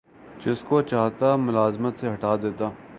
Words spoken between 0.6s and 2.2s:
کو چاہتا ملازمت سے